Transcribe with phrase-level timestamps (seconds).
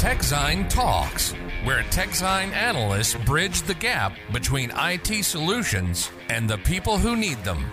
[0.00, 7.16] TechZine Talks, where TechZine analysts bridge the gap between IT solutions and the people who
[7.16, 7.66] need them.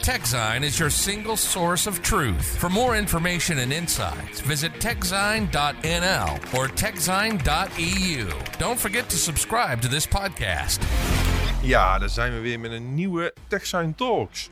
[0.00, 2.56] TechZine is your single source of truth.
[2.56, 8.30] For more information and insights, visit techzine.nl or techzine.eu.
[8.58, 10.80] Don't forget to subscribe to this podcast.
[11.62, 14.50] Ja, daar zijn we weer met een nieuwe TechSign Talks.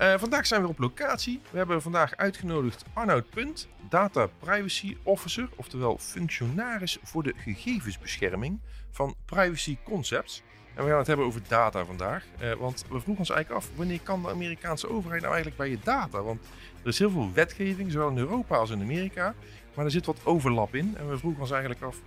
[0.00, 1.40] Uh, vandaag zijn we op locatie.
[1.50, 8.60] We hebben vandaag uitgenodigd Arnoud Punt, Data Privacy Officer, oftewel functionaris voor de gegevensbescherming
[8.90, 10.42] van Privacy Concepts.
[10.74, 12.24] En we gaan het hebben over data vandaag.
[12.42, 15.70] Uh, want we vroegen ons eigenlijk af, wanneer kan de Amerikaanse overheid nou eigenlijk bij
[15.70, 16.22] je data?
[16.22, 16.46] Want
[16.82, 19.34] er is heel veel wetgeving, zowel in Europa als in Amerika.
[19.74, 20.94] Maar er zit wat overlap in.
[20.96, 22.00] En we vroegen ons eigenlijk af,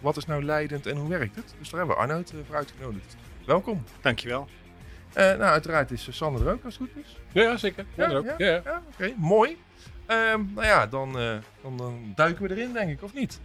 [0.00, 1.54] wat is nou leidend en hoe werkt het?
[1.58, 3.16] Dus daar hebben we Arnoud uh, voor uitgenodigd.
[3.44, 3.84] Welkom.
[4.00, 4.48] Dankjewel.
[5.16, 7.16] Uh, nou, uiteraard is Sander er ook, als het goed is.
[7.32, 7.86] Ja, zeker.
[7.94, 8.34] Ja, ja, ook.
[8.38, 9.50] ja, Oké, mooi.
[10.06, 13.40] Um, nou ja, dan, uh, dan, dan, duiken we erin, denk ik, of niet?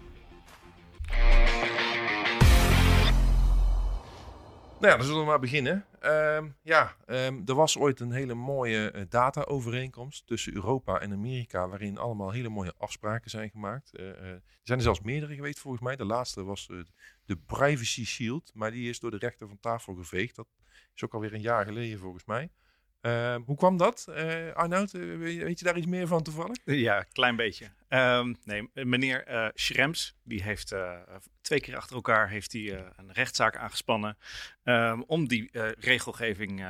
[4.80, 5.86] Nou ja, dan zullen we maar beginnen.
[6.06, 11.98] Um, ja, um, er was ooit een hele mooie data-overeenkomst tussen Europa en Amerika, waarin
[11.98, 13.92] allemaal hele mooie afspraken zijn gemaakt.
[13.94, 15.96] Uh, er zijn er zelfs meerdere geweest volgens mij.
[15.96, 16.70] De laatste was
[17.26, 20.36] de Privacy Shield, maar die is door de rechter van tafel geveegd.
[20.36, 20.48] Dat
[20.96, 22.50] is ook alweer een jaar geleden volgens mij.
[23.02, 24.92] Uh, hoe kwam dat, uh, Arnoud?
[24.92, 26.58] weet je daar iets meer van toevallig?
[26.66, 27.72] Ja, klein beetje.
[27.90, 30.76] Um, nee, meneer uh, Schrems, die heeft
[31.42, 34.18] twee keer achter elkaar heeft hij, een rechtszaak aangespannen
[34.64, 35.50] um, om die
[35.80, 36.64] regelgeving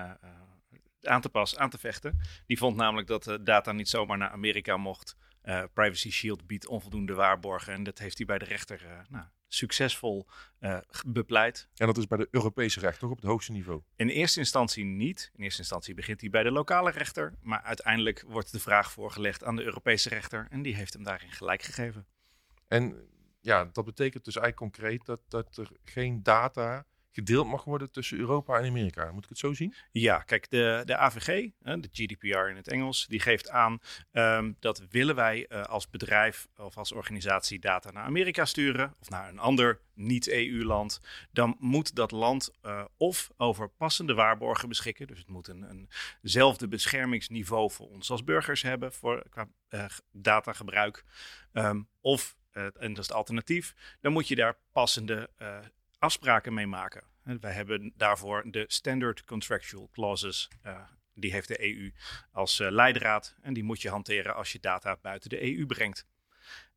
[1.01, 2.19] aan te passen, aan te vechten.
[2.45, 5.15] Die vond namelijk dat de data niet zomaar naar Amerika mocht.
[5.73, 10.27] Privacy Shield biedt onvoldoende waarborgen en dat heeft hij bij de rechter nou, succesvol
[10.59, 11.67] uh, bepleit.
[11.75, 13.81] En dat is bij de Europese rechter op het hoogste niveau?
[13.95, 15.31] In eerste instantie niet.
[15.35, 17.33] In eerste instantie begint hij bij de lokale rechter.
[17.41, 20.47] Maar uiteindelijk wordt de vraag voorgelegd aan de Europese rechter.
[20.49, 22.05] En die heeft hem daarin gelijk gegeven.
[22.67, 23.09] En
[23.41, 28.17] ja, dat betekent dus eigenlijk concreet dat, dat er geen data gedeeld mag worden tussen
[28.17, 29.11] Europa en Amerika.
[29.11, 29.73] Moet ik het zo zien?
[29.91, 33.79] Ja, kijk, de, de AVG, de GDPR in het Engels, die geeft aan
[34.11, 39.09] um, dat willen wij uh, als bedrijf of als organisatie data naar Amerika sturen of
[39.09, 41.01] naar een ander niet-EU-land,
[41.31, 45.07] dan moet dat land uh, of over passende waarborgen beschikken.
[45.07, 45.89] Dus het moet een,
[46.21, 51.05] eenzelfde beschermingsniveau voor ons als burgers hebben voor, qua uh, datagebruik.
[51.53, 55.29] Um, of en dat is het alternatief, dan moet je daar passende
[56.01, 57.03] afspraken mee maken.
[57.23, 60.49] Wij hebben daarvoor de Standard Contractual Clauses.
[60.65, 60.81] Uh,
[61.13, 61.91] die heeft de EU
[62.31, 63.35] als uh, leidraad.
[63.41, 66.07] En die moet je hanteren als je data buiten de EU brengt.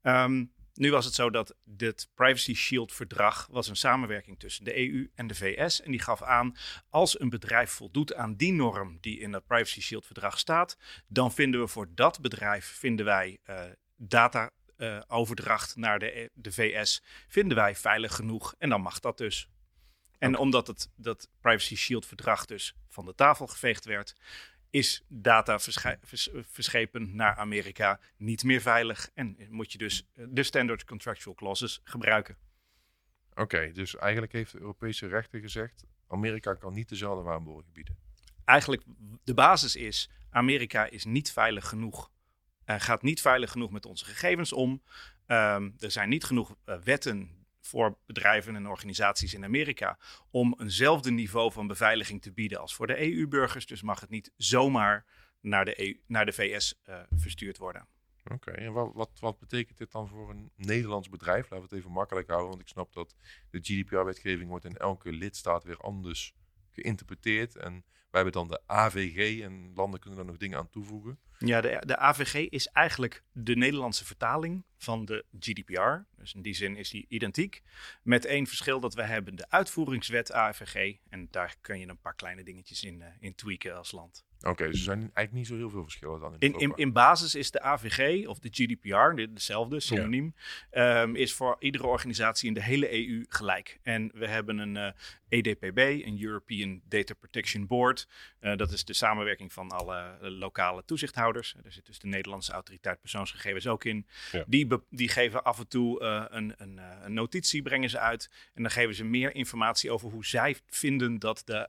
[0.03, 4.77] Um, nu was het zo dat dit Privacy Shield verdrag was een samenwerking tussen de
[4.77, 5.83] EU en de VS.
[5.83, 6.57] En die gaf aan,
[6.89, 11.33] als een bedrijf voldoet aan die norm die in dat Privacy Shield verdrag staat, dan
[11.33, 13.63] vinden we voor dat bedrijf, vinden wij uh,
[13.97, 18.55] data uh, overdracht naar de, de VS vinden wij veilig genoeg.
[18.59, 19.49] En dan mag dat dus.
[20.19, 20.41] En okay.
[20.41, 24.15] omdat het, dat Privacy Shield verdrag dus van de tafel geveegd werd,
[24.71, 29.11] is data vers verschepen naar Amerika niet meer veilig.
[29.15, 32.37] En moet je dus de standard contractual clauses gebruiken.
[33.31, 37.99] Oké, okay, dus eigenlijk heeft de Europese rechter gezegd, Amerika kan niet dezelfde waarborgen bieden.
[38.45, 38.83] Eigenlijk
[39.25, 42.11] de basis is, Amerika is niet veilig genoeg
[42.67, 44.83] uh, gaat niet veilig genoeg met onze gegevens om.
[45.27, 49.99] Um, er zijn niet genoeg uh, wetten voor bedrijven en organisaties in Amerika
[50.31, 53.67] om eenzelfde niveau van beveiliging te bieden als voor de EU-burgers.
[53.67, 55.07] Dus mag het niet zomaar
[55.41, 57.89] naar de, EU, naar de VS uh, verstuurd worden.
[58.33, 61.43] Oké, en wat, wat, wat, betekent dit dan voor een Nederlands bedrijf?
[61.43, 63.15] Laten we het even makkelijk houden, want ik snap dat
[63.51, 66.35] de GDPR-wetgeving wordt in elke lidstaat weer anders
[66.71, 67.57] geïnterpreteerd.
[67.57, 71.19] En wij hebben dan de AVG en landen kunnen er nog dingen aan toevoegen.
[71.39, 76.07] Ja, de, de AVG is eigenlijk de Nederlandse vertaling van de GDPR.
[76.17, 77.63] Dus in die zin is die identiek.
[78.03, 80.97] Met één verschil dat we hebben de uitvoeringswet AVG.
[81.09, 84.25] En daar kun je een paar kleine dingetjes in, uh, in tweaken als land.
[84.45, 86.73] Oké, okay, dus er zijn eigenlijk niet zo heel veel verschillen dan in in, in,
[86.75, 90.35] in, basis is de AVG of de GDPR, dezelfde, synoniem,
[90.71, 91.03] ja.
[91.03, 93.79] um, is voor iedere organisatie in de hele EU gelijk.
[93.83, 94.89] En we hebben een uh,
[95.29, 98.09] EDPB, een European Data Protection Board.
[98.41, 101.55] Uh, dat is de samenwerking van alle uh, lokale toezichthouders.
[101.65, 104.07] Er zit dus de Nederlandse autoriteit persoonsgegevens ook in.
[104.33, 104.45] Ja.
[104.47, 108.31] Die, die geven af en toe een, een, een, notitie, brengen ze uit.
[108.55, 111.69] En dan geven ze meer informatie over hoe zij vinden dat de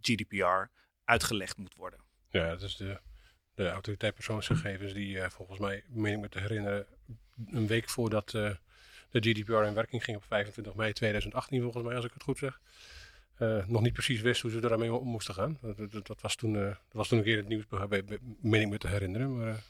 [0.00, 0.70] GDPR
[1.12, 2.00] uitgelegd moet worden.
[2.30, 3.00] Ja, dat is de,
[3.54, 6.86] de autoriteit persoonsgegevens die uh, volgens mij, meen ik me te herinneren,
[7.46, 8.50] een week voordat uh,
[9.10, 12.38] de GDPR in werking ging op 25 mei 2018 volgens mij, als ik het goed
[12.38, 12.60] zeg.
[13.38, 15.58] Uh, nog niet precies wist hoe ze daarmee om moesten gaan.
[16.02, 17.64] Dat, was, toen, was toen een keer het nieuws,
[18.40, 19.38] meen ik me te herinneren.
[19.38, 19.62] Maar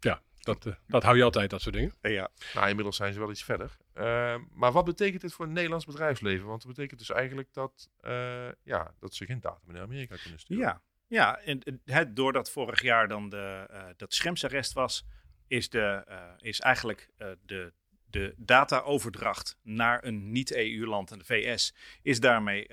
[0.00, 1.94] ja, Dat, eh, dat hou je altijd, dat soort dingen.
[2.00, 2.30] Ja.
[2.54, 3.76] Nou, inmiddels zijn ze wel iets verder.
[3.94, 6.46] Uh, maar wat betekent dit voor het Nederlands bedrijfsleven?
[6.46, 10.40] Want het betekent dus eigenlijk dat, uh, ja, dat ze geen data naar Amerika kunnen
[10.40, 10.64] sturen.
[10.64, 15.06] Ja, ja en het, doordat vorig jaar dan de, uh, dat Schremsarrest was,
[15.46, 16.06] is, de,
[16.38, 17.10] is eigenlijk
[17.42, 17.72] de,
[18.04, 22.68] de dataoverdracht naar een niet-EU-land en de VS is daarmee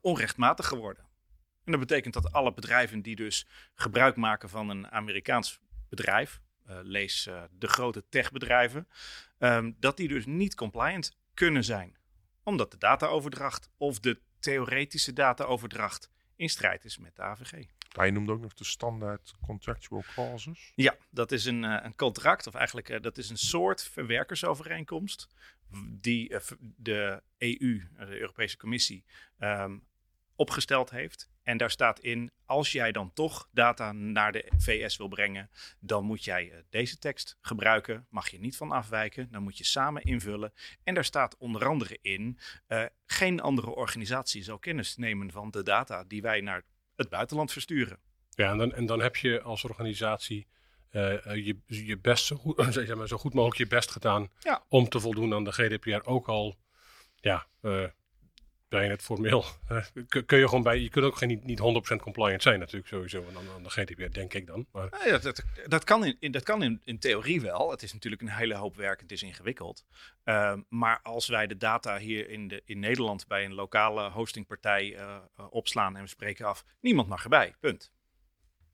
[0.00, 1.04] onrechtmatig geworden.
[1.64, 5.60] En dat betekent dat alle bedrijven die dus gebruik maken van een Amerikaans
[5.94, 8.88] bedrijf, uh, lees uh, de grote techbedrijven,
[9.38, 11.96] um, dat die dus niet compliant kunnen zijn.
[12.42, 17.66] Omdat de dataoverdracht of de theoretische dataoverdracht in strijd is met de AVG.
[17.88, 20.72] Hij noemde ook nog de standaard contractual clauses.
[20.74, 25.28] Ja, dat is een, uh, een contract, of eigenlijk uh, dat is een soort verwerkersovereenkomst.
[25.86, 26.38] Die uh,
[26.76, 29.04] de EU, de Europese Commissie,
[29.38, 29.86] um,
[30.36, 31.32] opgesteld heeft.
[31.42, 35.50] En daar staat in, als jij dan toch data naar de VS wil brengen,
[35.80, 38.06] dan moet jij uh, deze tekst gebruiken.
[38.10, 39.28] Mag je niet van afwijken.
[39.30, 40.52] Dan moet je samen invullen.
[40.82, 42.38] En daar staat onder andere in,
[42.68, 46.62] uh, geen andere organisatie zal kennis nemen van de data die wij naar
[46.96, 47.98] het buitenland versturen.
[48.30, 50.46] Ja, en dan, en dan heb je als organisatie
[50.90, 54.64] uh, je, je best zo goed, zeg maar, zo goed mogelijk je best gedaan ja.
[54.68, 56.08] om te voldoen aan de GDPR.
[56.08, 56.58] Ook al
[57.14, 57.46] ja,
[58.82, 59.44] het formeel.
[60.26, 60.78] kun je gewoon bij.
[60.78, 61.58] Je kunt ook geen, niet, niet
[61.92, 63.24] 100% compliant zijn, natuurlijk, sowieso.
[63.32, 64.66] Dan aan de GDPR, denk ik dan.
[64.72, 65.06] Maar...
[65.06, 67.70] Ja, dat, dat kan, in, dat kan in, in theorie wel.
[67.70, 69.00] Het is natuurlijk een hele hoop werk.
[69.00, 69.84] Het is ingewikkeld.
[70.24, 74.96] Uh, maar als wij de data hier in, de, in Nederland bij een lokale hostingpartij
[74.98, 75.16] uh,
[75.50, 77.54] opslaan en we spreken af, niemand mag erbij.
[77.60, 77.92] Punt.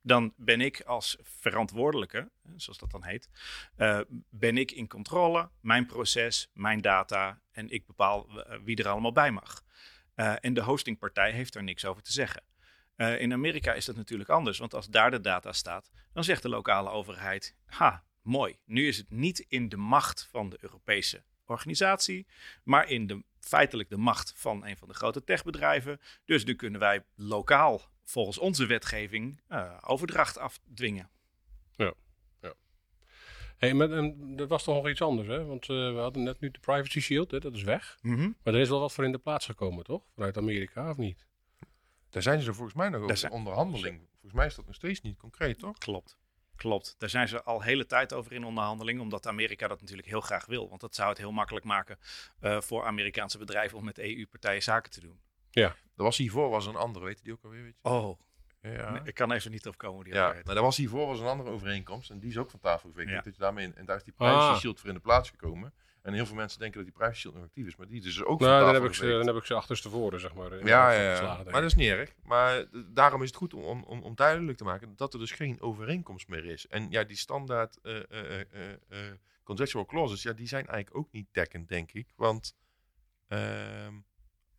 [0.03, 3.29] Dan ben ik als verantwoordelijke, zoals dat dan heet,
[3.77, 4.01] uh,
[4.31, 9.31] ben ik in controle, mijn proces, mijn data en ik bepaal wie er allemaal bij
[9.31, 9.63] mag.
[10.17, 12.43] Uh, en de hostingpartij heeft er niks over te zeggen.
[13.19, 16.49] In Amerika is dat natuurlijk anders, want als daar de data staat, dan zegt de
[16.49, 22.27] lokale overheid: ha, mooi, nu is het niet in de macht van de Europese organisatie,
[22.65, 26.01] maar in de, feitelijk de macht van een van de grote techbedrijven.
[26.25, 31.11] Dus nu kunnen wij lokaal, volgens onze wetgeving, uh, overdracht afdwingen.
[31.77, 31.95] Ja.
[32.43, 32.55] ja.
[33.57, 35.45] Hey, maar en, dat was toch nog iets anders, hè?
[35.45, 37.39] Want uh, we hadden net nu de Privacy Shield, hè?
[37.39, 37.99] dat is weg.
[38.03, 38.37] Mm -hmm.
[38.43, 40.03] Maar er is wel wat voor in de plaats gekomen, toch?
[40.15, 41.27] Vanuit Amerika, of niet?
[42.11, 43.33] Daar zijn ze volgens mij nog over zijn...
[43.33, 44.09] onderhandeling.
[44.11, 45.79] Volgens mij is dat nog steeds niet concreet, toch?
[45.79, 46.19] Klopt.
[46.57, 46.95] Klopt.
[46.99, 50.47] Daar zijn ze al hele tijd over in onderhandeling, omdat Amerika dat natuurlijk heel graag
[50.47, 50.69] wil.
[50.69, 51.99] Want dat zou het heel makkelijk maken
[52.41, 55.21] uh, voor Amerikaanse bedrijven om met EU-partijen zaken te doen.
[55.51, 55.67] Ja.
[55.97, 57.63] Er was hiervoor was een andere, weet je die ook alweer?
[57.63, 57.89] Weet je?
[57.89, 58.21] Oh,
[58.63, 58.91] ja.
[58.91, 60.05] Nee, ik kan even niet opkomen.
[60.05, 62.61] Die ja, nou, daar was hiervoor was een andere overeenkomst en die is ook van
[62.61, 63.09] tafel geweest.
[63.11, 63.21] Ja.
[63.21, 64.59] Dat je daarmee in, en daar is die privacy Ah.
[64.59, 65.73] shield voor in de plaats gekomen.
[66.03, 68.05] En heel veel mensen denken dat die privacy shield nog actief is, maar die is
[68.05, 70.35] dus ook Nou, van dan tafel heb, ik ze, dan heb ik ze achterstevoren, zeg
[70.35, 70.67] maar.
[70.67, 72.15] Ja, ja, maar dat is niet erg.
[72.23, 75.61] Maar daarom is het goed om, om, om duidelijk te maken dat er dus geen
[75.61, 76.67] overeenkomst meer is.
[76.67, 79.13] En ja, die standaard eh, eh, eh, eh, eh,
[79.43, 82.13] contractual clauses, ja, die zijn eigenlijk ook niet dekkend, denk ik.
[82.17, 82.55] Want
[83.29, 83.95] ehm,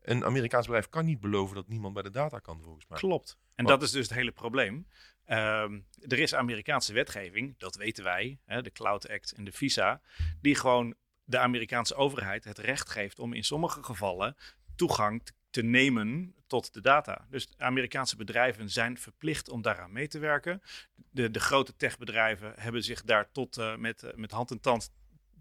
[0.02, 2.98] een Amerikaans bedrijf kan niet beloven dat niemand bij de data kan, volgens mij.
[2.98, 3.38] Klopt.
[3.56, 4.88] En dat is dus het hele probleem.
[5.26, 10.02] Ehm, er is Amerikaanse wetgeving, dat weten wij, hè, de Cloud Act en de Visa,
[10.42, 14.36] die gewoon de Amerikaanse overheid het recht geeft om in sommige gevallen
[14.76, 17.28] toegang te nemen tot de data.
[17.30, 20.62] Dus Amerikaanse bedrijven zijn verplicht om daaraan mee te werken.
[20.96, 24.92] De, de grote techbedrijven hebben zich daar tot uh, met, uh, met hand en tand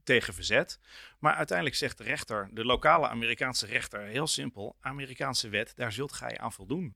[0.05, 0.79] tegen verzet.
[1.19, 6.12] Maar uiteindelijk zegt de rechter, de lokale Amerikaanse rechter, heel simpel: Amerikaanse wet, daar zult
[6.12, 6.95] gij aan voldoen.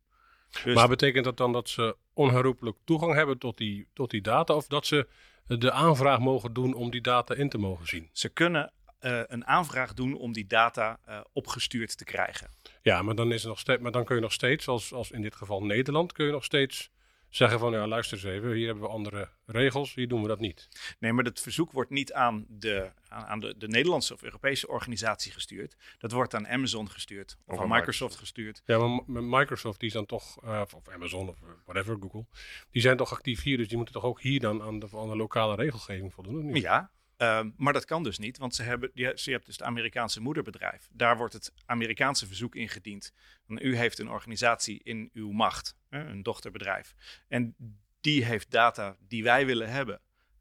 [0.64, 4.54] Dus Maar betekent dat dan dat ze onherroepelijk toegang hebben tot die, tot die data?
[4.54, 5.08] Of dat ze
[5.46, 8.10] de aanvraag mogen doen om die data in te mogen zien?
[8.12, 12.50] ze kunnen uh, een aanvraag doen om die data uh, opgestuurd te krijgen.
[12.82, 15.22] Ja, maar dan, is nog steeds, maar dan kun je nog steeds, als, als in
[15.22, 16.90] dit geval Nederland, kun je nog steeds
[17.36, 20.40] zeggen van ja, luister eens even, hier hebben we andere regels, hier doen we dat
[20.40, 20.68] niet.
[20.98, 25.32] Nee, maar het verzoek wordt niet aan de, aan de, de Nederlandse of Europese organisatie
[25.32, 25.76] gestuurd.
[25.98, 28.62] Dat wordt aan Amazon gestuurd of, Of aan aan Microsoft gestuurd.
[28.64, 32.26] Ja, maar Microsoft die is dan toch, uh, of Amazon of whatever, Google,
[32.70, 35.08] die zijn toch actief hier, dus die moeten toch ook hier dan aan de, aan
[35.08, 36.62] de lokale regelgeving voldoen, of niet?
[36.62, 39.66] Ja, uh, maar dat kan dus niet, want ze hebben, je, je hebt dus het
[39.66, 40.88] Amerikaanse moederbedrijf.
[40.92, 43.12] Daar wordt het Amerikaanse verzoek ingediend.
[43.46, 46.94] U heeft een organisatie in uw macht, een dochterbedrijf.
[47.28, 47.56] En
[48.00, 50.00] die heeft data die wij willen hebben.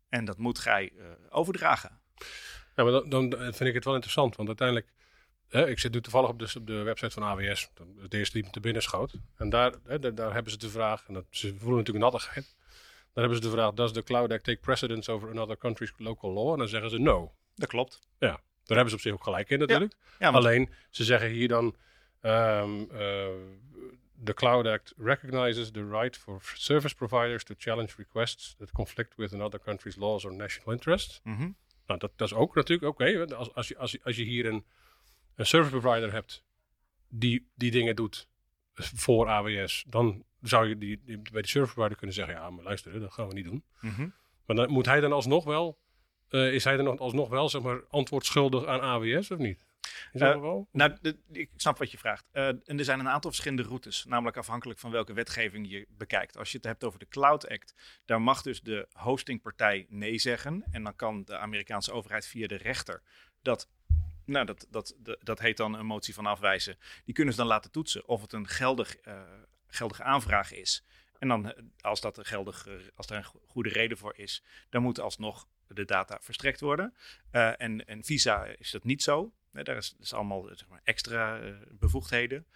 [0.10, 2.02] En dat moet gij uh, overdragen.
[2.76, 4.94] Ja, maar dan, vind ik het wel interessant, want uiteindelijk,
[5.48, 7.70] hè, ik zit nu toevallig op de, op de website van AWS,
[8.02, 9.14] het eerste die me te binnen schoot.
[9.36, 12.56] En daar, hè, hebben ze de vraag, en dat, ze voelen natuurlijk nattigheid.
[13.14, 16.32] Dan hebben ze de vraag, does the Cloud Act take precedence over another country's local
[16.32, 16.52] law?
[16.52, 17.34] En dan zeggen ze no.
[17.56, 18.00] Dat klopt.
[18.20, 18.30] Ja,
[18.64, 19.94] daar hebben ze op zich ook gelijk in natuurlijk.
[20.20, 21.76] Ja, Alleen, ze zeggen hier dan,
[22.22, 23.28] ehm, uh,
[24.24, 29.34] the Cloud Act recognizes the right for service providers to challenge requests that conflict with
[29.34, 31.20] another country's laws or national interests.
[31.24, 31.52] Mhm.
[31.86, 33.36] Nou, dat, dat is ook natuurlijk oké.
[33.36, 34.66] Als, als, je, als, je, als je hier een,
[35.36, 36.44] een service provider hebt
[37.10, 38.28] die die dingen doet
[39.06, 43.00] voor AWS, dan zou je die, die- bij service provider kunnen zeggen: ja, maar luister,
[43.00, 43.64] dat gaan we niet doen.
[43.82, 44.08] Mhm.
[44.46, 45.78] Maar dan moet hij dan alsnog wel,
[46.30, 49.58] eh, is hij dan alsnog wel, zeg maar, antwoord schuldig aan AWS of niet?
[50.14, 50.68] Is dat Eh, wel?
[50.72, 52.26] Nou, de- ik snap wat je vraagt.
[52.32, 56.38] Eh, en er zijn een aantal verschillende routes, namelijk afhankelijk van welke wetgeving je bekijkt.
[56.38, 60.64] Als je het hebt over de Cloud Act, daar mag dus de hostingpartij nee zeggen.
[60.72, 63.02] En dan kan de Amerikaanse overheid via de rechter
[63.42, 63.70] dat,
[64.26, 66.78] nou, dat, dat, de- dat heet dan een motie van afwijzen.
[67.06, 68.96] Die kunnen ze dan laten toetsen of het een geldig,
[69.74, 70.84] geldige aanvraag is.
[71.20, 74.44] En dan, als, dat een geldig, eh, als er een go- goede reden voor is,
[74.70, 76.94] dan moet alsnog de data verstrekt worden.
[77.32, 79.34] Eh, en, en Visa is dat niet zo.
[79.52, 82.48] Daar is, is allemaal zeg maar, extra eh, bevoegdheden.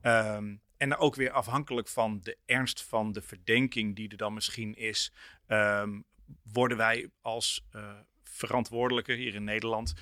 [0.00, 4.74] Ehm, en ook weer afhankelijk van de ernst van de verdenking die er dan misschien
[4.74, 5.12] is,
[5.46, 6.00] ehm,
[6.42, 7.98] worden wij als eh
[8.32, 9.94] verantwoordelijke hier in Nederland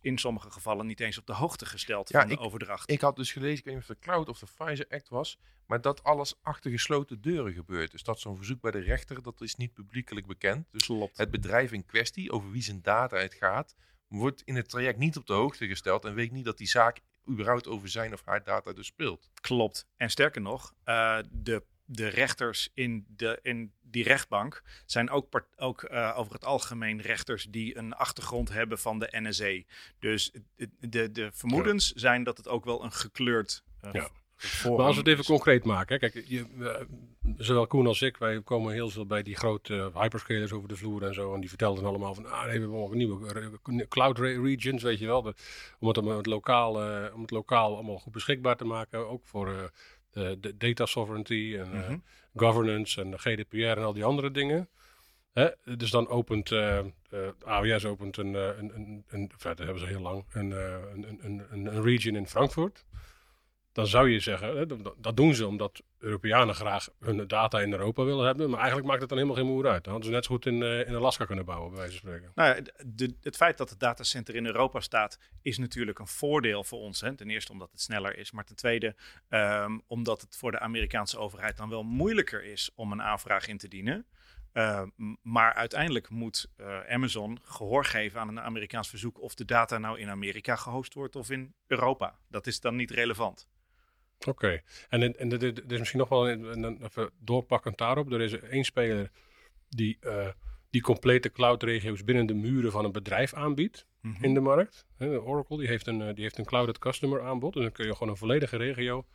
[0.00, 2.90] in sommige gevallen niet eens op de hoogte gesteld Ja, van de ik- overdracht.
[2.90, 5.38] Ik had dus gelezen, ik weet niet of de Cloud of de Pfizer Act was,
[5.66, 7.90] maar dat alles achter gesloten deuren gebeurt.
[7.90, 10.66] Dus dat zo'n verzoek bij de rechter, dat is niet publiekelijk bekend.
[10.70, 11.16] Dus Klopt.
[11.16, 13.74] het bedrijf in kwestie, over wie zijn data het gaat,
[14.08, 17.00] wordt in het traject niet op de hoogte gesteld en weet niet dat die zaak
[17.30, 19.30] überhaupt over zijn of haar data dus speelt.
[19.40, 19.86] Klopt.
[19.96, 25.58] En sterker nog, eh, de, de rechters in, de, in die rechtbank zijn ook, part-
[25.58, 29.62] ook eh, over het algemeen rechters die een achtergrond hebben van de NSA.
[29.98, 34.08] Dus de, de, de vermoedens zijn dat het ook wel een gekleurd uh, Ja.
[34.36, 36.00] forum Maar als we het even concreet maken.
[36.00, 36.08] Hè.
[36.10, 36.80] Kijk, je, eh,
[37.36, 40.76] zowel Koen als ik, wij komen heel veel bij die grote eh, hyperscalers over de
[40.76, 41.34] vloer en zo.
[41.34, 44.82] En die vertelden allemaal van, ah, nee, we hebben allemaal nieuwe eh, cloud re- regions,
[44.82, 45.22] weet je wel.
[45.22, 45.34] De-
[45.78, 49.08] om, het, om, het lokaal, eh, om het lokaal allemaal goed beschikbaar te maken.
[49.08, 49.62] Ook voor eh,
[50.14, 51.96] de, de data sovereignty en eh, Mhm.
[52.36, 54.68] governance en de GDPR en al die andere dingen.
[55.32, 55.48] Hè?
[55.76, 56.84] Dus dan opent eh, eh,
[57.44, 61.42] AWS opent een, eh, een, een, een, hebben ze heel lang, een, eh, een, een,
[61.50, 62.84] een, een region in Frankfurt.
[63.74, 68.26] Dan zou je zeggen, dat, doen ze omdat Europeanen graag hun data in Europa willen
[68.26, 68.50] hebben.
[68.50, 69.84] Maar eigenlijk maakt het dan helemaal geen moer uit.
[69.84, 72.08] Dan hadden ze net zo goed in, eh, in Alaska kunnen bouwen, bij wijze van
[72.08, 72.32] spreken.
[72.34, 72.64] Nou
[73.22, 77.00] het feit dat het datacenter in Europa staat, is natuurlijk een voordeel voor ons.
[77.00, 77.14] Hè.
[77.14, 78.94] Ten eerste omdat het sneller is, maar ten tweede
[79.28, 83.58] ehm, omdat het voor de Amerikaanse overheid dan wel moeilijker is om een aanvraag in
[83.58, 84.06] te dienen.
[84.52, 89.44] Uh, m- maar uiteindelijk moet uh, Amazon gehoor geven aan een Amerikaans verzoek of de
[89.44, 92.18] data nou in Amerika gehost wordt of in Europa.
[92.28, 93.48] Dat is dan niet relevant.
[94.26, 98.12] Oké, en, en er is misschien nog wel een, een, even doorpakkend daarop.
[98.12, 99.10] Er is één speler
[99.68, 100.28] die uh,
[100.74, 104.24] die complete cloud-regio's binnen de muren van een bedrijf aanbiedt mm -hmm.
[104.24, 104.86] in de markt.
[104.96, 107.56] He, Oracle die heeft, een, die heeft een clouded customer aanbod.
[107.56, 109.06] En dan kun je gewoon een volledige regio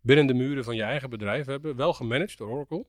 [0.00, 1.76] binnen de muren van je eigen bedrijf hebben.
[1.76, 2.86] Wel gemanaged door Oracle.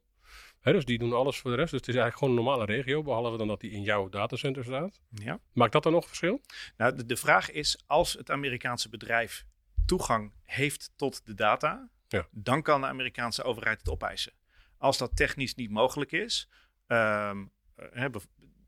[0.59, 1.71] He, dus die doen alles voor de rest.
[1.71, 4.63] Dus het is eigenlijk gewoon een normale regio, behalve dan dat die in jouw datacenter
[4.63, 5.01] staat.
[5.09, 5.39] Ja.
[5.53, 6.41] Maakt dat dan nog verschil?
[6.77, 9.45] Nou, de, de vraag is, als het Amerikaanse bedrijf
[9.91, 12.27] toegang heeft tot de data, ja.
[12.31, 14.33] dan kan de Amerikaanse overheid het opeisen.
[14.77, 16.49] Als dat technisch niet mogelijk is,
[16.87, 17.51] um,
[17.93, 18.05] uh,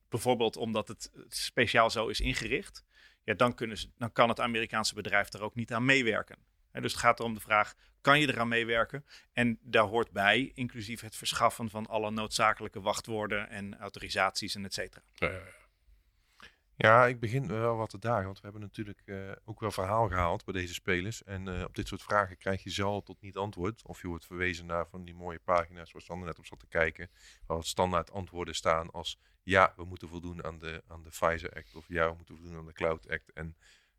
[0.10, 2.84] bijvoorbeeld omdat het speciaal zo is ingericht,
[3.24, 6.38] ja, dan, kunnen ze, dan kan het Amerikaanse bedrijf er ook niet aan meewerken.
[6.72, 9.06] He, dus het gaat erom de vraag, kan je eraan meewerken?
[9.34, 14.74] En daar hoort bij, inclusief het verschaffen van alle noodzakelijke wachtwoorden en autorisaties en et
[14.74, 15.03] cetera.
[15.13, 15.62] Ja, ja, ja,
[17.08, 20.46] ik begin wel wat te dagen, want we hebben natuurlijk uh, ook wel verhaal gehaald
[20.46, 21.24] bij deze spelers.
[21.24, 23.82] En uh, op dit soort vragen krijg je zal tot niet antwoord.
[23.86, 26.68] Of je wordt verwezen naar van die mooie pagina's waar Sander net op zat te
[26.68, 27.10] kijken.
[27.48, 31.53] Waar wat standaard antwoorden staan als ja, we moeten voldoen aan de, aan de Pfizer
[31.53, 31.75] Act.
[31.75, 33.32] Of ja, we moeten voldoen aan de Cloud Act.
[33.34, 33.56] En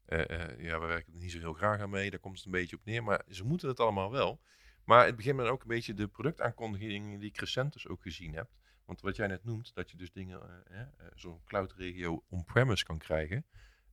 [0.08, 0.18] uh,
[0.58, 2.10] ja, we werken er niet zo heel graag aan mee.
[2.10, 3.02] Daar komt het een beetje op neer.
[3.02, 4.40] Maar ze moeten het allemaal wel.
[4.84, 8.48] Maar het begint met ook een beetje de productaankondigingen die ik dus ook gezien heb.
[8.84, 12.98] Want wat jij net noemt, dat je dus dingen, uh, uh, zo'n cloud-regio on-premise kan
[12.98, 13.46] krijgen.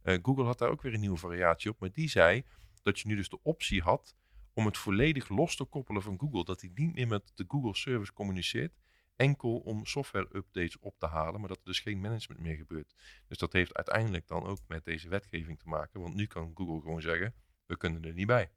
[0.04, 2.46] Uh, Google had daar ook weer een nieuwe variatie op, maar die zei
[2.82, 4.16] dat je nu dus de optie had
[4.54, 6.44] om het volledig los te koppelen van Google.
[6.44, 8.80] Dat hij niet meer met de Google Service communiceert,
[9.16, 12.96] enkel om software-updates op te halen, maar dat er dus geen management meer gebeurt.
[13.28, 16.82] Dus dat heeft uiteindelijk dan ook met deze wetgeving te maken, want nu kan Google
[16.82, 17.34] gewoon zeggen,
[17.66, 18.52] we kunnen er niet bij.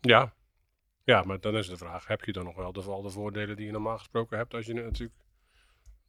[0.00, 0.34] Ja,
[1.04, 3.66] ja, maar dan is de vraag, heb je dan nog wel de, de voordelen die
[3.66, 5.25] je normaal gesproken hebt als je natuurlijk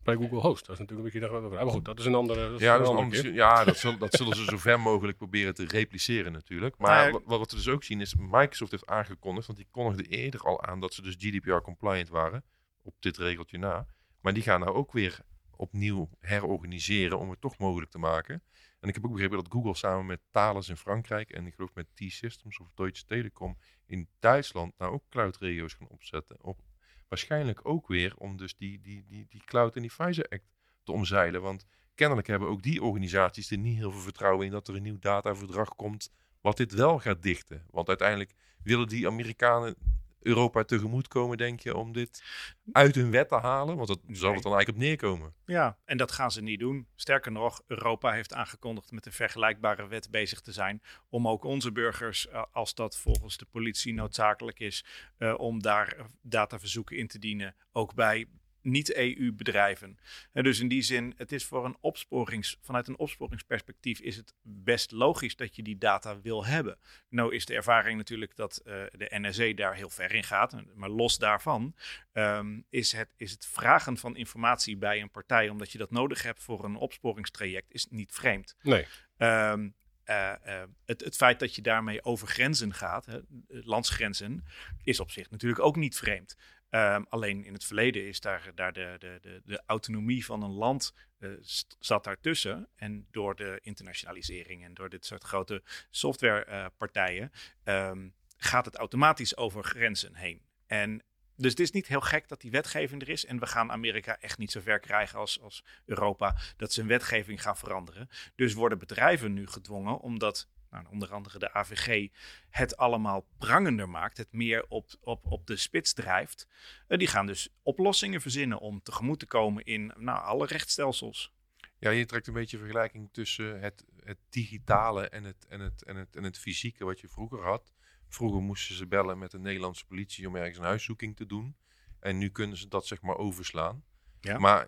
[0.04, 0.66] bij Google host?
[0.66, 1.50] Dat is natuurlijk een beetje.
[1.50, 4.00] Maar goed, dat is een andere dat is ja, een dat, andere ja dat, zullen,
[4.00, 6.77] dat zullen ze zo ver mogelijk proberen te repliceren natuurlijk.
[6.77, 10.04] Maar ja, wat, wat we dus ook zien is, Microsoft heeft aangekondigd, want die kondigde
[10.04, 12.44] eerder al aan dat ze dus GDPR-compliant waren,
[12.84, 13.88] op dit regeltje na.
[14.22, 15.20] Maar die gaan nou ook weer
[15.56, 18.44] opnieuw herorganiseren om het toch mogelijk te maken.
[18.80, 21.74] En ik heb ook begrepen dat Google samen met Thales in Frankrijk en ik geloof
[21.74, 26.38] met T-Systems of Deutsche Telekom in Duitsland nou ook cloud-regio's gaan opzetten.
[26.42, 26.60] Op,
[27.08, 30.50] waarschijnlijk ook weer om dus die, die, die, die Cloud en die Pfizer Act
[30.84, 31.42] te omzeilen.
[31.42, 34.84] Want kennelijk hebben ook die organisaties er niet heel veel vertrouwen in dat er een
[34.84, 36.12] nieuw dataverdrag komt
[36.42, 37.66] wat dit wel gaat dichten.
[37.70, 38.34] Want uiteindelijk
[38.64, 39.76] willen die Amerikanen
[40.20, 42.24] Europa tegemoet komen, denk je, om dit
[42.72, 43.76] uit hun wet te halen?
[43.76, 45.34] Want dat zal het dan eigenlijk op neerkomen.
[45.46, 46.88] Ja, en dat gaan ze niet doen.
[46.96, 50.82] Sterker nog, Europa heeft aangekondigd met een vergelijkbare wet bezig te zijn.
[51.10, 54.86] Om ook onze burgers, eh, als dat volgens de politie noodzakelijk is,
[55.20, 58.28] uh, om daar dataverzoeken in te dienen, ook bij
[58.68, 59.98] niet-EU-bedrijven.
[60.34, 64.92] Dus in die zin, het is voor een opsporings, vanuit een opsporingsperspectief is het best
[64.92, 66.78] logisch dat je die data wil hebben.
[67.10, 70.56] Nou is de ervaring natuurlijk dat uh, de NSA daar heel ver in gaat.
[70.76, 71.76] Maar los daarvan
[72.14, 76.24] um, is, het, is het vragen van informatie bij een partij, omdat je dat nodig
[76.24, 78.56] hebt voor een opsporingstraject, is niet vreemd.
[78.62, 78.86] Nee.
[79.18, 79.76] Um,
[80.10, 84.46] uh, uh, het, het, feit dat je daarmee over grenzen gaat, hè, landsgrenzen,
[84.84, 86.36] is op zich natuurlijk ook niet vreemd.
[86.70, 90.94] Um, alleen in het verleden is daar, daar de, de, de, autonomie van een land
[91.20, 91.32] uh,
[91.80, 92.68] zat daartussen.
[92.76, 97.32] En door de internationalisering en door dit soort grote softwarepartijen
[97.64, 100.42] um, gaat het automatisch over grenzen heen.
[100.66, 101.04] En
[101.36, 103.26] dus het is niet heel gek dat die wetgeving er is.
[103.26, 106.90] En we gaan Amerika echt niet zo ver krijgen als, als Europa dat ze hun
[106.90, 108.10] wetgeving gaan veranderen.
[108.36, 112.10] Dus worden bedrijven nu gedwongen, omdat nou, onder andere de AVG,
[112.50, 116.48] het allemaal prangender maakt, het meer op, op, op de spits drijft.
[116.88, 121.36] Uh, die gaan dus oplossingen verzinnen om tegemoet te komen in nou, alle rechtsstelsels.
[121.80, 125.96] Ja, je trekt een beetje vergelijking tussen het, het digitale en het, en, het, en,
[125.96, 127.74] het, en het fysieke wat je vroeger had.
[128.08, 131.56] Vroeger moesten ze bellen met de Nederlandse politie om ergens een huiszoeking te doen.
[132.00, 133.84] En nu kunnen ze dat zeg maar overslaan.
[134.22, 134.38] Ja.
[134.38, 134.68] Maar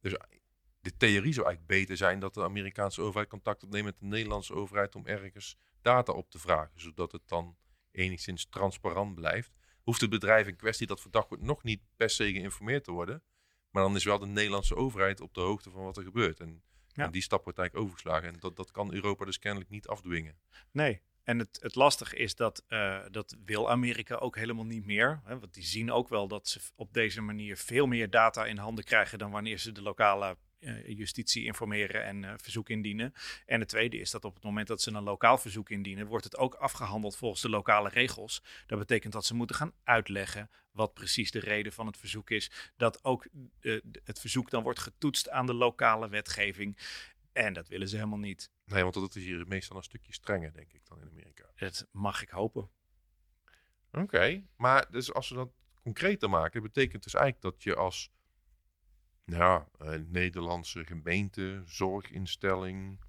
[0.00, 0.14] dus
[0.80, 4.54] de theorie zou eigenlijk beter zijn dat de Amerikaanse overheid contact opneemt met de Nederlandse
[4.54, 7.56] overheid om ergens data op te vragen, zodat het dan
[7.90, 9.52] enigszins transparant blijft.
[9.82, 13.22] Hoeft het bedrijf in kwestie dat verdacht wordt nog niet per se geïnformeerd te worden,
[13.70, 16.40] maar dan is wel de Nederlandse overheid op de hoogte van wat er gebeurt.
[16.40, 17.04] En, Ja.
[17.04, 20.38] en die stap wordt eigenlijk overgeslagen en dat, dat kan Europa dus kennelijk niet afdwingen.
[20.72, 21.00] Nee.
[21.24, 25.20] En het, het lastige is dat uh, dat wil Amerika ook helemaal niet meer.
[25.24, 28.56] Hè, want die zien ook wel dat ze op deze manier veel meer data in
[28.56, 30.36] handen krijgen dan wanneer ze de lokale
[30.86, 33.12] justitie informeren en uh, verzoek indienen.
[33.46, 36.24] En het tweede is dat op het moment dat ze een lokaal verzoek indienen, wordt
[36.24, 38.42] het ook afgehandeld volgens de lokale regels.
[38.66, 42.50] Dat betekent dat ze moeten gaan uitleggen wat precies de reden van het verzoek is.
[42.76, 43.26] Dat ook
[43.60, 46.78] uh, het verzoek dan wordt getoetst aan de lokale wetgeving.
[47.32, 48.50] En dat willen ze helemaal niet.
[48.64, 51.44] Nee, want dat is hier meestal een stukje strenger, denk ik, dan in Amerika.
[51.56, 52.70] Dat mag ik hopen.
[53.92, 54.46] Oké, okay.
[54.56, 55.50] maar dus als we dat
[55.82, 58.10] concreter maken, betekent dus eigenlijk dat je als
[59.30, 63.00] ja, uh, Nederlandse gemeente, zorginstelling,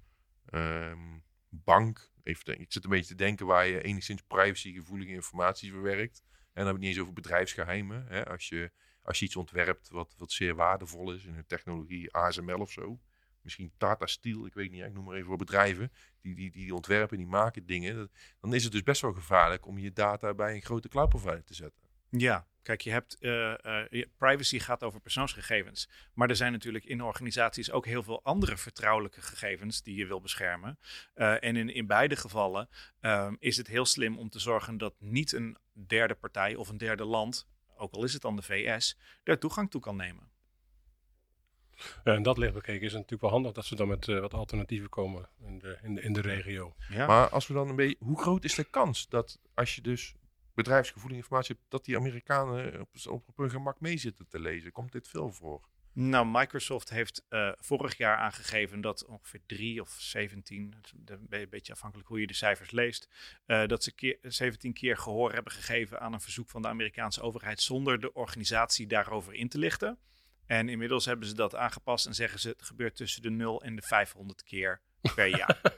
[0.54, 2.10] um, bank.
[2.22, 6.22] Even, ik zit een beetje te denken waar je enigszins privacygevoelige informatie verwerkt.
[6.26, 8.06] En dan heb ik niet eens over bedrijfsgeheimen.
[8.06, 8.26] Hè?
[8.26, 8.70] Als, je,
[9.02, 13.00] als je iets ontwerpt wat, wat zeer waardevol is in de technologie, ASML of zo.
[13.42, 15.92] Misschien Tata Steel, ik weet niet, ik noem maar even voor bedrijven.
[16.20, 18.10] Die, die, die ontwerpen, die maken dingen.
[18.40, 21.44] Dan is het dus best wel gevaarlijk om je data bij een grote cloud provider
[21.44, 21.82] te zetten.
[22.08, 23.54] Ja, kijk, je hebt uh,
[23.90, 25.88] uh, privacy gaat over persoonsgegevens.
[26.14, 30.20] Maar er zijn natuurlijk in organisaties ook heel veel andere vertrouwelijke gegevens die je wil
[30.20, 30.78] beschermen.
[31.14, 32.68] Uh, en in, in beide gevallen
[33.00, 36.78] ehm, is het heel slim om te zorgen dat niet een derde partij of een
[36.78, 40.30] derde land, ook al is het dan de VS, daar toegang toe kan nemen.
[42.04, 44.88] En dat licht bekeken is het natuurlijk wel handig dat ze dan met wat alternatieven
[44.88, 46.74] komen in de, in de, in de regio.
[46.88, 47.06] Ja.
[47.06, 50.14] Maar als we dan een beetje, hoe groot is de kans dat als je dus
[50.54, 52.88] bedrijfsgevoelige informatie dat die Amerikanen op,
[53.26, 54.72] op, hun gemak mee zitten te lezen.
[54.72, 55.68] Komt dit veel voor?
[55.94, 60.74] Nou, Microsoft heeft uh, vorig jaar aangegeven dat ongeveer 3 of 17,
[61.06, 63.08] een beetje afhankelijk hoe je de cijfers leest,
[63.46, 67.20] uh, dat ze keer, 17 keer gehoor hebben gegeven aan een verzoek van de Amerikaanse
[67.20, 69.98] overheid zonder de organisatie daarover in te lichten.
[70.46, 73.76] En inmiddels hebben ze dat aangepast en zeggen ze het gebeurt tussen de 0 en
[73.76, 74.80] de 500 keer
[75.14, 75.60] per jaar.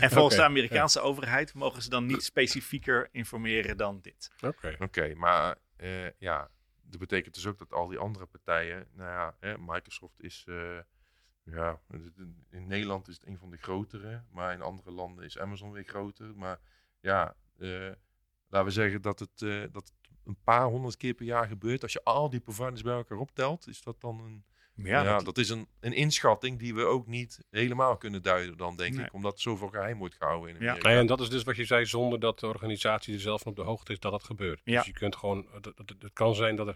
[0.00, 1.04] En volgens okay, de Amerikaanse ja.
[1.04, 4.30] overheid mogen ze dan niet specifieker informeren dan dit.
[4.36, 4.76] Oké, okay.
[4.78, 6.50] okay, maar uh, ja,
[6.82, 10.78] dat betekent dus ook dat al die andere partijen, nou ja, hè, Microsoft is, uh,
[11.42, 11.80] ja,
[12.50, 15.84] in Nederland is het een van de grotere, maar in andere landen is Amazon weer
[15.84, 16.36] groter.
[16.36, 16.60] Maar
[17.00, 17.92] ja, uh,
[18.48, 19.38] laten we zeggen dat het,
[19.72, 19.92] dat het
[20.24, 21.82] een paar honderd keer per jaar gebeurt.
[21.82, 25.24] Als je al die providers bij elkaar optelt, is dat dan een ja, ja dat...
[25.24, 29.04] dat, is een, een inschatting die we ook niet helemaal kunnen duiden dan, denk nee.
[29.04, 29.12] ik.
[29.12, 30.90] Omdat zoveel geheim wordt gehouden in Amerika.
[30.90, 30.98] Ja.
[30.98, 33.56] en dat is dus wat je zei, zonder dat de organisatie er zelf van op
[33.56, 34.60] de hoogte is dat dat gebeurt.
[34.64, 34.76] Ja.
[34.76, 35.46] Dus je kunt gewoon,
[35.98, 36.68] het kan zijn dat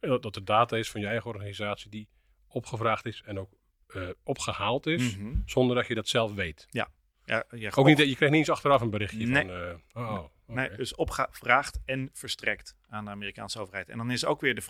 [0.00, 2.08] er, dat er data is van je eigen organisatie die
[2.48, 3.50] opgevraagd is en ook
[3.86, 5.34] eh, opgehaald is, Mhm.
[5.44, 6.66] zonder dat je dat zelf weet.
[6.70, 6.88] Ja,
[7.24, 9.46] ja, Ook niet, dat- je krijgt niet eens achteraf een berichtje Nee.
[9.46, 13.88] van, eh, oh, Nee, dus opgevraagd en verstrekt aan de Amerikaanse overheid.
[13.88, 14.62] En dan is ook weer de,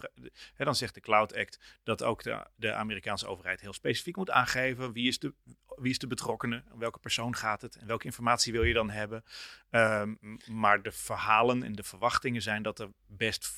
[0.54, 4.30] hè, dan zegt de Cloud Act dat ook de, de Amerikaanse overheid heel specifiek moet
[4.30, 5.34] aangeven wie is de,
[5.76, 8.90] wie is de betrokkenen, om welke persoon gaat het en welke informatie wil je dan
[8.90, 9.24] hebben.
[9.70, 10.14] Ehm,
[10.46, 13.50] maar de verhalen en de verwachtingen zijn dat er best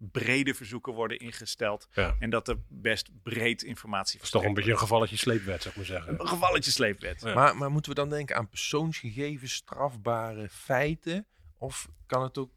[0.00, 2.16] brede verzoeken worden ingesteld Ja.
[2.18, 5.68] en dat er best breed informatie Dat is toch een beetje een gevalletje sleepwet, zou
[5.70, 6.20] ik maar zeggen.
[6.20, 7.20] een gevalletje sleepwet.
[7.20, 7.34] Ja.
[7.34, 11.26] Maar, maar moeten we dan denken aan persoonsgegevens, strafbare feiten?
[11.58, 12.52] Of kan het ook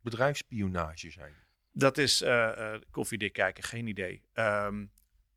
[0.00, 1.34] bedrijfsspionage zijn?
[1.72, 4.22] Dat is eh eh, koffiedik kijken, geen idee.
[4.32, 4.86] Ehm,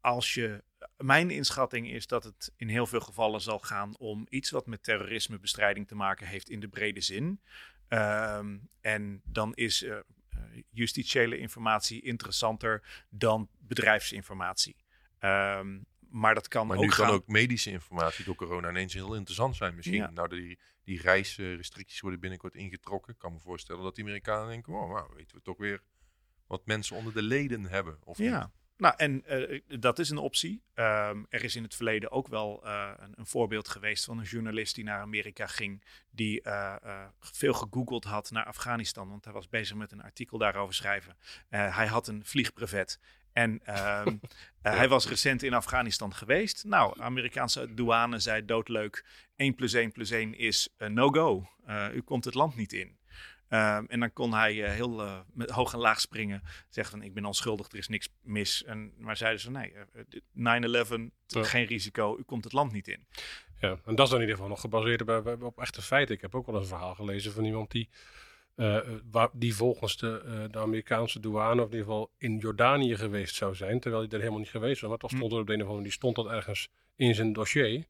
[0.02, 0.64] als je,
[0.98, 4.84] mijn inschatting is dat het in heel veel gevallen zal gaan om iets wat met
[4.84, 7.42] terrorismebestrijding te maken heeft in de brede zin.
[7.88, 9.98] Ehm, en dan is eh,
[10.70, 14.76] justitiële informatie interessanter dan bedrijfsinformatie.
[15.20, 17.06] Ehm, maar dat kan Maar ook nu gaan.
[17.06, 19.96] kan ook medische informatie door corona ineens heel interessant zijn misschien.
[19.96, 20.10] Ja.
[20.10, 23.14] Nou, die, die reisrestricties worden binnenkort ingetrokken.
[23.14, 25.82] Ik kan me voorstellen dat die Amerikanen denken, oh, nou weten we toch weer
[26.48, 27.98] wat mensen onder de leden hebben.
[28.04, 28.50] Of Ja, niet.
[28.80, 30.62] Nou en eh, dat is een optie.
[30.74, 34.26] Ehm, er is in het verleden ook wel eh, een, een voorbeeld geweest van een
[34.26, 36.76] journalist die naar Amerika ging, die eh,
[37.20, 41.18] veel gegoogeld had naar Afghanistan, want hij was bezig met een artikel daarover schrijven.
[41.50, 43.00] Hij had een vliegbrevet.
[43.34, 44.08] En ehm,
[44.62, 46.64] eh, hij was recent in Afghanistan geweest.
[46.64, 51.50] Nou, Amerikaanse douane zei doodleuk: 1 plus 1 plus 1 is no-go.
[51.94, 52.99] U komt het land niet in.
[53.50, 56.42] Ehm, en dan kon hij eh, heel eh, met hoog en laag springen.
[56.70, 58.64] Zeggen van ik ben onschuldig, er is niks mis.
[58.64, 61.44] En, maar zeiden ze nee, eh, dit- 9-11, Ja.
[61.44, 63.08] geen risico, u komt het land niet in.
[63.60, 66.16] Ja, en dat is dan in ieder geval nog gebaseerd op, echte feiten.
[66.16, 67.90] Ik heb ook wel eens een verhaal gelezen van iemand die,
[68.56, 68.78] eh,
[69.12, 73.36] waar, die volgens de, eh, de Amerikaanse douane, of in ieder geval in Jordanië geweest
[73.36, 74.90] zou zijn, terwijl hij er helemaal niet geweest was.
[74.90, 77.34] Maar toch stond er op de een of andere die stond dat ergens in zijn
[77.34, 77.86] dossier.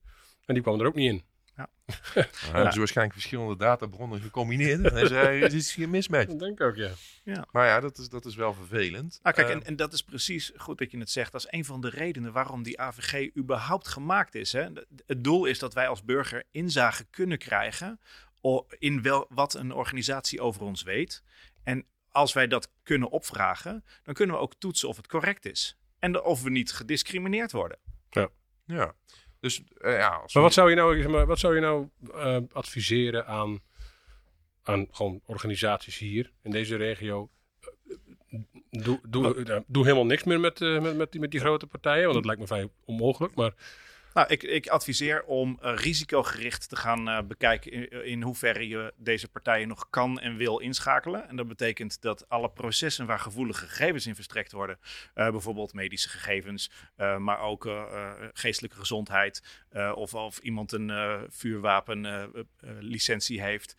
[0.46, 1.24] En die kwam er ook niet in.
[2.14, 4.84] Dan hebben ze waarschijnlijk verschillende databronnen gecombineerd.
[4.86, 6.28] En hij zei, het is geen mismatch.
[6.28, 6.92] Dat denk ik ook, ja.
[7.52, 9.20] Maar ja, dat is, dat is wel vervelend.
[9.24, 11.32] Nou, kijk, Eh, en, en dat is precies goed dat je het zegt.
[11.32, 14.52] Dat is een van de redenen waarom die AVG überhaupt gemaakt is.
[14.52, 14.68] Hè?
[15.06, 18.00] Het doel is dat wij als burger inzage kunnen krijgen
[18.78, 21.24] in wel, wat een organisatie over ons weet.
[21.64, 25.78] En als wij dat kunnen opvragen, dan kunnen we ook toetsen of het correct is.
[26.00, 27.78] En de- of we niet gediscrimineerd worden.
[28.66, 28.94] ja.
[29.40, 31.88] Dus eh, ja, als Maar wat zou je nou, zeg maar, wat zou je nou
[32.52, 33.60] adviseren aan,
[34.64, 37.30] aan gewoon organisaties hier in deze regio?
[37.90, 38.40] Eh,
[38.72, 42.04] Doe, doe, eh, doe helemaal niks meer met, met, met, die, met die grote partijen,
[42.04, 43.36] want dat lijkt me vrij onmogelijk.
[43.36, 43.54] Maar
[44.20, 49.28] Nou, ik, ik adviseer om eh, risicogericht te gaan eh, bekijken in, hoeverre je deze
[49.28, 51.30] partijen nog kan en wil inschakelen.
[51.30, 54.80] En dat betekent dat alle processen waar gevoelige gegevens in verstrekt worden,
[55.14, 57.70] eh, bijvoorbeeld medische gegevens, maar ook
[58.34, 59.44] geestelijke gezondheid,
[59.94, 60.92] of of iemand een
[61.30, 63.76] vuurwapenlicentie heeft.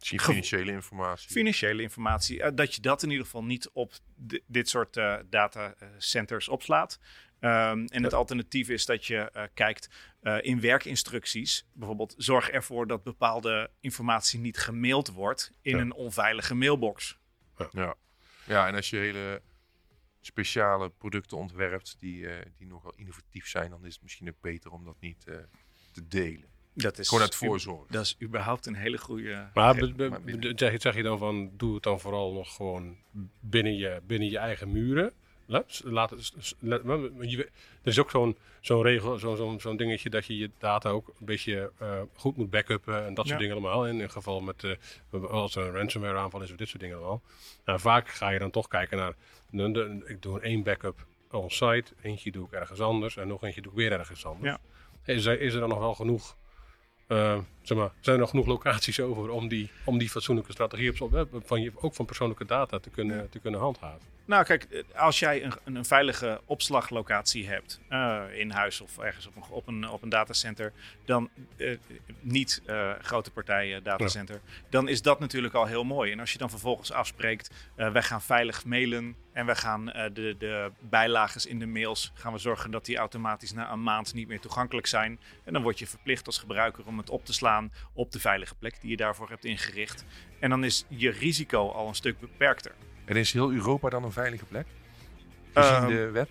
[0.00, 1.30] Eh, eh, eh, misschien financiële informatie.
[1.30, 5.16] financiële informatie, eh, dat je dat in ieder geval niet op di- dit soort eh,
[5.30, 6.98] datacenters opslaat.
[7.40, 9.88] Ehm, en het alternatief is dat je eh, kijkt
[10.20, 11.66] eh, in werkinstructies.
[11.72, 15.82] Bijvoorbeeld zorg ervoor dat bepaalde informatie niet gemaild wordt in Ja.
[15.82, 17.18] een onveilige mailbox.
[17.70, 17.94] Ja.
[18.46, 19.42] ja, en als je hele
[20.20, 24.70] speciale producten ontwerpt die, eh, die nogal innovatief zijn, dan is het misschien ook beter
[24.70, 25.36] om dat niet eh,
[25.92, 26.48] te delen.
[26.74, 27.86] Dat is, Gewoon uit voorzorg.
[27.88, 29.48] Dat is überhaupt een hele goede.
[29.54, 29.92] Maar be-
[30.24, 32.96] be- zeg, zeg je dan van, doe het dan vooral nog gewoon
[33.40, 35.12] binnen je, binnen je eigen muren?
[35.46, 35.82] Laat,
[37.20, 37.48] je
[37.82, 41.08] er is ook zo'n zo'n regel, zo'n zo'n zo'n dingetje dat je je data ook
[41.08, 43.46] een beetje eh, goed moet backuppen en dat soort Ja.
[43.46, 43.86] dingen allemaal.
[43.86, 46.96] In een geval met, eh, als er een ransomware aanval is of dit soort dingen
[46.96, 47.22] allemaal.
[47.64, 49.14] Nou, vaak ga je dan toch kijken naar,
[49.50, 53.42] de- de- ik doe een één backup on-site, eentje doe ik ergens anders en nog
[53.42, 54.56] eentje doe ik weer ergens anders.
[55.04, 55.14] Ja.
[55.14, 56.36] Is, er, is er dan nog wel genoeg
[57.10, 61.02] eh, zeg maar, zijn er nog genoeg locaties over om die, om die fatsoenlijke strategie
[61.02, 64.06] op, eh, van je, ook van persoonlijke data te kunnen, te kunnen handhaven?
[64.24, 69.36] Nou, kijk, als jij een, een, veilige opslaglocatie hebt, eh, in huis of ergens op
[69.36, 70.72] een, op een, op een datacenter,
[71.04, 71.78] dan eh,
[72.20, 76.12] niet eh, grote partijen datacenter, dan is dat natuurlijk al heel mooi.
[76.12, 80.70] En als je dan vervolgens afspreekt, wij gaan veilig mailen en wij gaan de, de
[80.80, 84.40] bijlages in de mails, gaan we zorgen dat die automatisch na een maand niet meer
[84.40, 85.20] toegankelijk zijn.
[85.44, 88.54] En dan word je verplicht als gebruiker om het op te slaan op de veilige
[88.54, 90.04] plek die je daarvoor hebt ingericht.
[90.40, 92.74] En dan is je risico al een stuk beperkter.
[93.04, 94.66] En is heel Europa dan een veilige plek?
[95.54, 96.28] Gezien Ehm, de wet?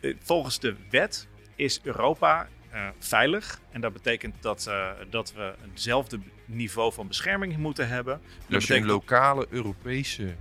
[0.00, 3.60] Eh, Volgens de wet is Europa eh, veilig.
[3.70, 8.20] En dat betekent dat, eh, dat we hetzelfde niveau van bescherming moeten hebben.
[8.46, 10.34] Dus als je een lokale Europese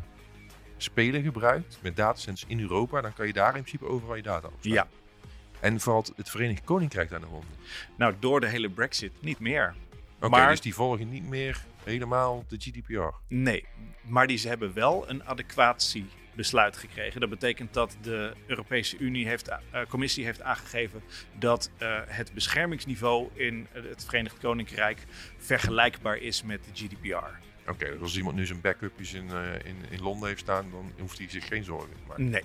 [0.78, 4.48] speler gebruikt met datacenters in Europa, dan kan je daar in principe overal je data
[4.48, 4.58] op.
[4.62, 4.88] Ja.
[5.60, 7.50] En valt het Verenigd Koninkrijk daar nog onder?
[7.98, 9.76] Nou, door de hele Brexit niet meer.
[10.20, 13.16] Oké, dus die volgen niet meer helemaal de GDPR.
[13.28, 13.66] Nee,
[14.02, 17.20] maar die ze hebben wel een adequatiebesluit gekregen.
[17.20, 21.02] Dat betekent dat de Europese Unie heeft, eh, Commissie heeft aangegeven
[21.40, 25.04] dat eh, het beschermingsniveau in het Verenigd Koninkrijk
[25.38, 27.46] vergelijkbaar is met de GDPR.
[27.70, 30.92] Oké, dus als iemand nu zijn backupjes in, eh, in, in Londen heeft staan, dan
[31.00, 32.30] hoeft hij zich geen zorgen te maken.
[32.30, 32.44] Nee.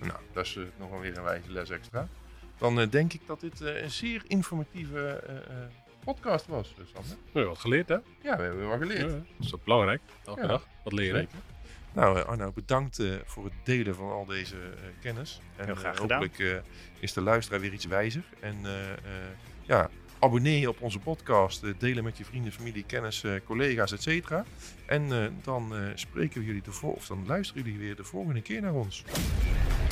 [0.00, 2.08] Nou, dat is nog wel weer een wijze les extra.
[2.58, 5.22] Dan denk ik dat dit een zeer informatieve
[6.14, 7.10] podcast was, Sander.
[7.10, 7.94] We hebben wat geleerd, hè?
[8.22, 9.00] Ja, we hebben wel geleerd.
[9.00, 10.00] Ja, dat is toch belangrijk.
[10.24, 10.46] Elke Ja.
[10.46, 11.20] dag wat leren.
[11.20, 11.38] Zeker.
[11.92, 15.40] Nou, eh, Arno, bedankt eh, voor het delen van al deze eh, kennis.
[15.56, 16.22] En Heel graag gedaan.
[16.22, 18.22] hopelijk eh, is de luisteraar weer iets wijzer.
[18.40, 18.98] En eh, eh,
[19.62, 21.62] ja, abonneer je op onze podcast.
[21.80, 24.44] delen met je vrienden, familie, kennis, collega's, et cetera.
[24.86, 28.04] En eh, dan eh, spreken we jullie de vol- of dan luisteren jullie weer de
[28.04, 29.04] volgende keer naar ons.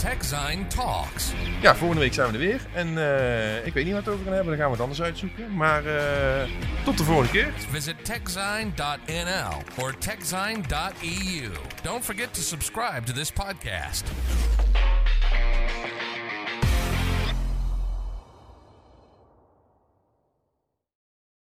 [0.04, 1.32] TechZine Talks.
[1.60, 2.60] Ja, volgende week zijn we er weer.
[2.72, 5.02] En eh, ik weet niet wat we over gaan hebben, dan gaan we het anders
[5.02, 5.56] uitzoeken.
[5.56, 6.48] Maar eh,
[6.84, 7.52] tot de volgende keer.
[7.70, 11.50] Visit techzine.nl or techzine.eu.
[11.82, 14.04] Don't forget to subscribe to this podcast.